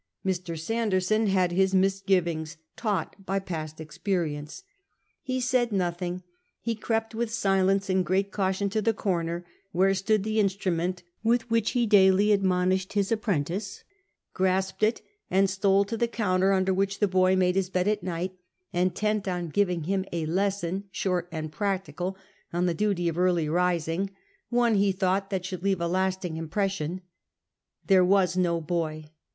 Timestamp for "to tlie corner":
8.71-9.45